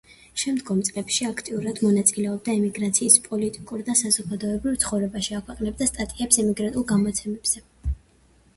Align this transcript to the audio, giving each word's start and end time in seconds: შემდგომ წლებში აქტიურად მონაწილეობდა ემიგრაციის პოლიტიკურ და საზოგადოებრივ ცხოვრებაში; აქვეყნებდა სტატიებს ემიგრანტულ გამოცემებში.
შემდგომ 0.43 0.77
წლებში 0.85 1.27
აქტიურად 1.27 1.81
მონაწილეობდა 1.87 2.55
ემიგრაციის 2.61 3.19
პოლიტიკურ 3.29 3.85
და 3.91 3.97
საზოგადოებრივ 4.01 4.81
ცხოვრებაში; 4.87 5.39
აქვეყნებდა 5.43 5.89
სტატიებს 5.93 6.43
ემიგრანტულ 6.47 6.91
გამოცემებში. 6.97 7.67